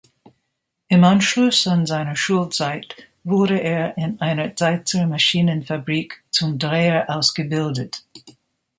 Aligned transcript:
Im 0.87 1.03
Anschluss 1.03 1.67
an 1.67 1.85
seine 1.85 2.15
Schulzeit 2.15 2.95
wurde 3.23 3.59
er 3.59 3.95
in 3.99 4.19
einer 4.19 4.55
Zeitzer 4.55 5.05
Maschinenfabrik 5.05 6.23
zum 6.31 6.57
Dreher 6.57 7.07
ausgebildet. 7.07 8.03